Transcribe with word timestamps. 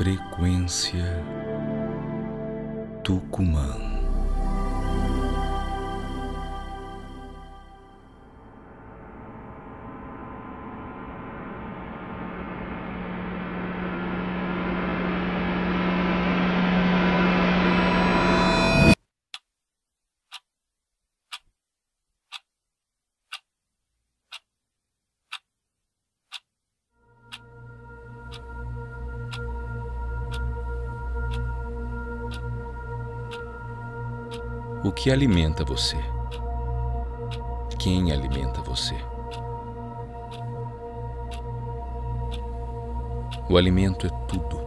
Frequência 0.00 1.04
Tucumã. 3.04 3.89
O 34.82 34.90
que 34.90 35.10
alimenta 35.10 35.62
você? 35.62 35.98
Quem 37.78 38.12
alimenta 38.12 38.62
você? 38.62 38.96
O 43.46 43.58
alimento 43.58 44.06
é 44.06 44.10
tudo. 44.26 44.58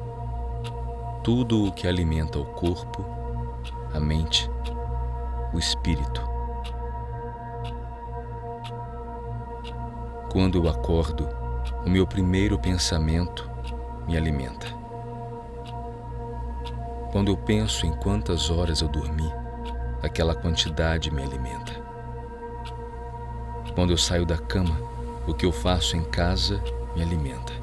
Tudo 1.23 1.65
o 1.65 1.71
que 1.71 1.87
alimenta 1.87 2.37
o 2.37 2.45
corpo, 2.45 3.03
a 3.91 3.99
mente, 3.99 4.47
o 5.51 5.57
espírito. 5.57 6.21
Quando 10.31 10.59
eu 10.59 10.69
acordo, 10.69 11.27
o 11.83 11.89
meu 11.89 12.05
primeiro 12.05 12.59
pensamento 12.59 13.49
me 14.05 14.15
alimenta. 14.15 14.67
Quando 17.11 17.31
eu 17.31 17.37
penso 17.37 17.87
em 17.87 17.93
quantas 17.93 18.51
horas 18.51 18.81
eu 18.81 18.87
dormi, 18.87 19.42
aquela 20.03 20.35
quantidade 20.35 21.09
me 21.09 21.23
alimenta. 21.23 21.73
Quando 23.73 23.91
eu 23.91 23.97
saio 23.97 24.25
da 24.25 24.37
cama, 24.37 24.77
o 25.25 25.33
que 25.33 25.45
eu 25.45 25.51
faço 25.51 25.95
em 25.95 26.03
casa 26.03 26.61
me 26.93 27.01
alimenta. 27.01 27.53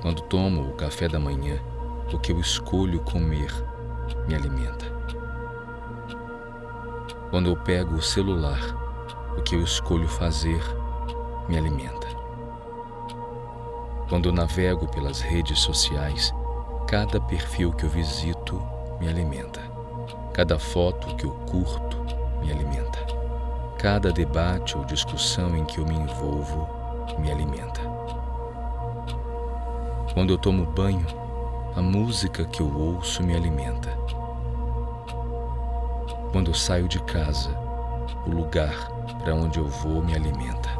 Quando 0.00 0.22
tomo 0.22 0.70
o 0.70 0.74
café 0.74 1.08
da 1.08 1.18
manhã, 1.18 1.60
o 2.12 2.18
que 2.18 2.30
eu 2.30 2.38
escolho 2.38 3.00
comer 3.00 3.52
me 4.28 4.34
alimenta. 4.36 4.86
Quando 7.30 7.50
eu 7.50 7.56
pego 7.56 7.96
o 7.96 8.02
celular, 8.02 8.60
o 9.36 9.42
que 9.42 9.56
eu 9.56 9.62
escolho 9.62 10.08
fazer 10.08 10.62
me 11.48 11.58
alimenta. 11.58 12.06
Quando 14.08 14.28
eu 14.28 14.32
navego 14.32 14.86
pelas 14.86 15.20
redes 15.20 15.58
sociais, 15.58 16.32
cada 16.86 17.20
perfil 17.20 17.72
que 17.72 17.84
eu 17.84 17.90
visito 17.90 18.62
me 19.00 19.08
alimenta. 19.08 19.75
Cada 20.32 20.58
foto 20.58 21.14
que 21.16 21.24
eu 21.24 21.32
curto 21.50 21.98
me 22.40 22.50
alimenta. 22.50 22.98
Cada 23.78 24.12
debate 24.12 24.76
ou 24.76 24.84
discussão 24.84 25.56
em 25.56 25.64
que 25.64 25.78
eu 25.78 25.86
me 25.86 25.94
envolvo 25.94 26.68
me 27.18 27.30
alimenta. 27.30 27.80
Quando 30.12 30.32
eu 30.32 30.38
tomo 30.38 30.66
banho, 30.66 31.06
a 31.76 31.82
música 31.82 32.44
que 32.44 32.60
eu 32.60 32.74
ouço 32.74 33.22
me 33.22 33.34
alimenta. 33.34 33.90
Quando 36.32 36.50
eu 36.50 36.54
saio 36.54 36.88
de 36.88 37.00
casa, 37.02 37.50
o 38.26 38.30
lugar 38.30 38.90
para 39.22 39.34
onde 39.34 39.58
eu 39.58 39.66
vou 39.66 40.02
me 40.02 40.14
alimenta. 40.14 40.70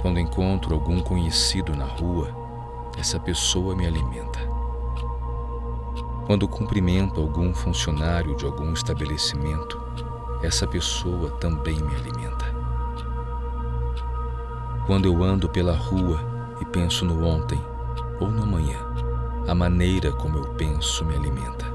Quando 0.00 0.18
encontro 0.18 0.74
algum 0.74 1.00
conhecido 1.00 1.74
na 1.74 1.84
rua, 1.84 2.28
essa 2.98 3.18
pessoa 3.18 3.74
me 3.74 3.86
alimenta. 3.86 4.53
Quando 6.26 6.48
cumprimento 6.48 7.20
algum 7.20 7.52
funcionário 7.52 8.34
de 8.34 8.46
algum 8.46 8.72
estabelecimento, 8.72 9.78
essa 10.42 10.66
pessoa 10.66 11.30
também 11.32 11.76
me 11.76 11.94
alimenta. 11.94 12.46
Quando 14.86 15.04
eu 15.04 15.22
ando 15.22 15.50
pela 15.50 15.76
rua 15.76 16.18
e 16.62 16.64
penso 16.64 17.04
no 17.04 17.26
ontem 17.26 17.60
ou 18.18 18.30
no 18.30 18.42
amanhã, 18.42 18.78
a 19.46 19.54
maneira 19.54 20.12
como 20.12 20.38
eu 20.38 20.44
penso 20.54 21.04
me 21.04 21.14
alimenta. 21.14 21.66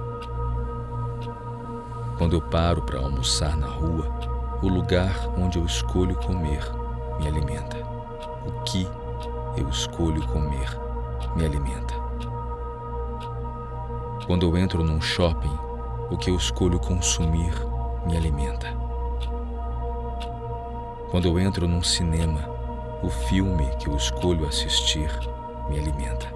Quando 2.17 2.35
eu 2.35 2.41
paro 2.41 2.81
para 2.81 2.97
almoçar 2.97 3.55
na 3.55 3.67
rua, 3.67 4.07
o 4.63 4.67
lugar 4.67 5.29
onde 5.37 5.59
eu 5.59 5.65
escolho 5.65 6.15
comer 6.15 6.63
me 7.19 7.27
alimenta. 7.27 7.77
O 8.47 8.63
que 8.63 8.87
eu 9.55 9.69
escolho 9.69 10.25
comer 10.27 10.75
me 11.35 11.45
alimenta. 11.45 12.08
Quando 14.29 14.45
eu 14.45 14.55
entro 14.55 14.83
num 14.83 15.01
shopping, 15.01 15.57
o 16.11 16.15
que 16.15 16.29
eu 16.29 16.35
escolho 16.35 16.79
consumir 16.79 17.51
me 18.05 18.15
alimenta. 18.15 18.67
Quando 21.09 21.27
eu 21.27 21.39
entro 21.39 21.67
num 21.67 21.81
cinema, 21.81 22.47
o 23.01 23.09
filme 23.09 23.65
que 23.79 23.89
eu 23.89 23.95
escolho 23.95 24.45
assistir 24.45 25.09
me 25.67 25.79
alimenta. 25.79 26.27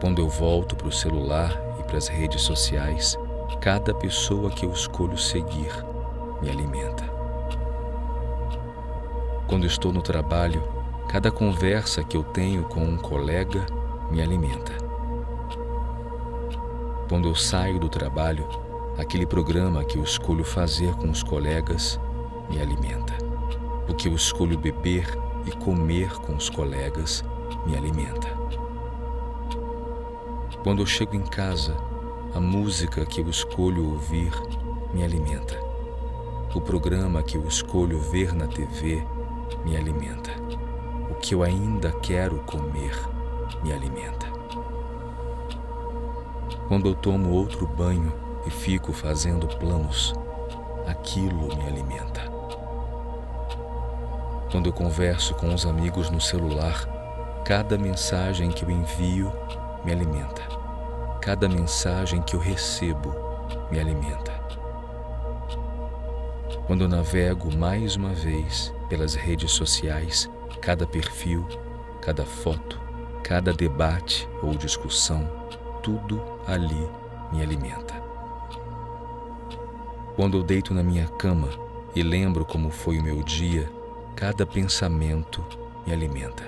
Quando 0.00 0.20
eu 0.20 0.28
volto 0.28 0.76
para 0.76 0.86
o 0.86 0.92
celular 0.92 1.60
e 1.80 1.82
para 1.82 1.98
as 1.98 2.06
redes 2.06 2.42
sociais, 2.42 3.18
cada 3.60 3.92
pessoa 3.92 4.50
que 4.50 4.64
eu 4.64 4.70
escolho 4.70 5.18
seguir 5.18 5.72
me 6.40 6.50
alimenta. 6.50 7.02
Quando 9.48 9.66
estou 9.66 9.92
no 9.92 10.02
trabalho, 10.02 10.62
cada 11.08 11.32
conversa 11.32 12.04
que 12.04 12.16
eu 12.16 12.22
tenho 12.22 12.62
com 12.62 12.84
um 12.84 12.96
colega 12.96 13.66
me 14.08 14.22
alimenta. 14.22 14.87
Quando 17.08 17.26
eu 17.26 17.34
saio 17.34 17.78
do 17.78 17.88
trabalho, 17.88 18.46
aquele 18.98 19.24
programa 19.24 19.82
que 19.82 19.96
eu 19.96 20.02
escolho 20.02 20.44
fazer 20.44 20.94
com 20.96 21.08
os 21.08 21.22
colegas 21.22 21.98
me 22.50 22.60
alimenta. 22.60 23.16
O 23.88 23.94
que 23.94 24.08
eu 24.08 24.14
escolho 24.14 24.58
beber 24.58 25.06
e 25.46 25.50
comer 25.52 26.12
com 26.18 26.36
os 26.36 26.50
colegas 26.50 27.24
me 27.66 27.74
alimenta. 27.74 28.28
Quando 30.62 30.82
eu 30.82 30.86
chego 30.86 31.16
em 31.16 31.22
casa, 31.22 31.74
a 32.34 32.40
música 32.40 33.06
que 33.06 33.22
eu 33.22 33.30
escolho 33.30 33.90
ouvir 33.92 34.32
me 34.92 35.02
alimenta. 35.02 35.58
O 36.54 36.60
programa 36.60 37.22
que 37.22 37.38
eu 37.38 37.48
escolho 37.48 37.98
ver 37.98 38.34
na 38.34 38.46
TV 38.46 39.02
me 39.64 39.78
alimenta. 39.78 40.30
O 41.10 41.14
que 41.14 41.34
eu 41.34 41.42
ainda 41.42 41.90
quero 42.02 42.38
comer 42.40 42.94
me 43.62 43.72
alimenta. 43.72 44.17
Quando 46.68 46.86
eu 46.86 46.94
tomo 46.94 47.30
outro 47.30 47.66
banho 47.66 48.12
e 48.46 48.50
fico 48.50 48.92
fazendo 48.92 49.48
planos, 49.56 50.12
aquilo 50.86 51.48
me 51.56 51.66
alimenta. 51.66 52.20
Quando 54.52 54.66
eu 54.66 54.72
converso 54.74 55.34
com 55.36 55.54
os 55.54 55.64
amigos 55.64 56.10
no 56.10 56.20
celular, 56.20 56.84
cada 57.42 57.78
mensagem 57.78 58.50
que 58.50 58.64
eu 58.64 58.70
envio 58.70 59.32
me 59.82 59.92
alimenta. 59.92 60.42
Cada 61.22 61.48
mensagem 61.48 62.20
que 62.20 62.36
eu 62.36 62.40
recebo 62.40 63.14
me 63.70 63.80
alimenta. 63.80 64.32
Quando 66.66 66.84
eu 66.84 66.88
navego 66.88 67.50
mais 67.56 67.96
uma 67.96 68.12
vez 68.12 68.74
pelas 68.90 69.14
redes 69.14 69.52
sociais, 69.52 70.28
cada 70.60 70.86
perfil, 70.86 71.46
cada 72.02 72.26
foto, 72.26 72.78
cada 73.22 73.54
debate 73.54 74.28
ou 74.42 74.54
discussão 74.54 75.26
tudo 75.82 76.22
ali 76.46 76.88
me 77.32 77.42
alimenta. 77.42 77.94
Quando 80.16 80.38
eu 80.38 80.42
deito 80.42 80.74
na 80.74 80.82
minha 80.82 81.06
cama 81.06 81.48
e 81.94 82.02
lembro 82.02 82.44
como 82.44 82.70
foi 82.70 82.98
o 82.98 83.02
meu 83.02 83.22
dia, 83.22 83.70
cada 84.16 84.44
pensamento 84.44 85.44
me 85.86 85.92
alimenta. 85.92 86.44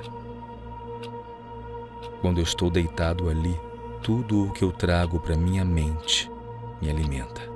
Quando 2.20 2.38
eu 2.38 2.44
estou 2.44 2.68
deitado 2.68 3.28
ali, 3.28 3.58
tudo 4.02 4.46
o 4.46 4.52
que 4.52 4.64
eu 4.64 4.72
trago 4.72 5.20
para 5.20 5.36
minha 5.36 5.64
mente 5.64 6.30
me 6.80 6.90
alimenta. 6.90 7.48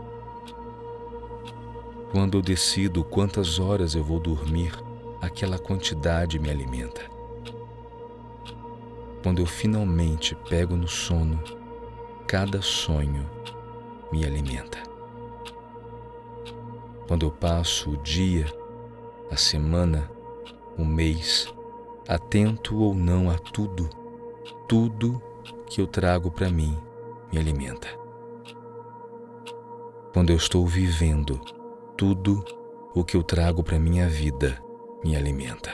Quando 2.12 2.38
eu 2.38 2.42
decido 2.42 3.02
quantas 3.02 3.58
horas 3.58 3.94
eu 3.94 4.04
vou 4.04 4.20
dormir, 4.20 4.72
aquela 5.20 5.58
quantidade 5.58 6.38
me 6.38 6.48
alimenta. 6.48 7.02
Quando 9.22 9.40
eu 9.40 9.46
finalmente 9.46 10.36
pego 10.48 10.76
no 10.76 10.86
sono, 10.86 11.42
cada 12.26 12.60
sonho 12.62 13.28
me 14.10 14.24
alimenta. 14.24 14.78
Quando 17.06 17.26
eu 17.26 17.30
passo 17.30 17.90
o 17.90 17.96
dia, 17.98 18.46
a 19.30 19.36
semana, 19.36 20.10
o 20.78 20.84
mês, 20.84 21.52
atento 22.08 22.78
ou 22.78 22.94
não 22.94 23.30
a 23.30 23.38
tudo, 23.38 23.88
tudo 24.68 25.20
que 25.66 25.80
eu 25.80 25.86
trago 25.86 26.30
para 26.30 26.50
mim 26.50 26.78
me 27.32 27.38
alimenta. 27.38 27.88
Quando 30.12 30.30
eu 30.30 30.36
estou 30.36 30.66
vivendo, 30.66 31.40
tudo 31.96 32.44
o 32.94 33.04
que 33.04 33.16
eu 33.16 33.22
trago 33.22 33.62
para 33.62 33.78
minha 33.78 34.08
vida 34.08 34.62
me 35.04 35.16
alimenta. 35.16 35.70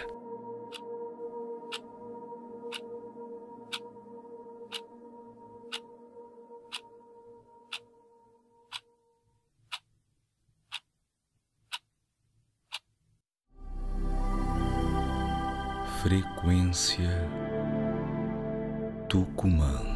Frequência 16.02 17.10
Tucumã. 19.06 19.89